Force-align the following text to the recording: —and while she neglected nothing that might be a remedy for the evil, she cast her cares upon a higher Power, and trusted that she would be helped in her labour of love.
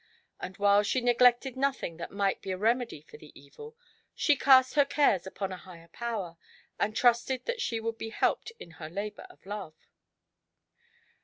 —and 0.41 0.57
while 0.57 0.81
she 0.81 0.99
neglected 0.99 1.55
nothing 1.55 1.97
that 1.97 2.09
might 2.09 2.41
be 2.41 2.49
a 2.49 2.57
remedy 2.57 3.01
for 3.01 3.17
the 3.17 3.31
evil, 3.39 3.77
she 4.15 4.35
cast 4.35 4.73
her 4.73 4.83
cares 4.83 5.27
upon 5.27 5.51
a 5.51 5.57
higher 5.57 5.89
Power, 5.89 6.37
and 6.79 6.95
trusted 6.95 7.45
that 7.45 7.61
she 7.61 7.79
would 7.79 7.99
be 7.99 8.09
helped 8.09 8.51
in 8.59 8.71
her 8.81 8.89
labour 8.89 9.27
of 9.29 9.45
love. 9.45 9.75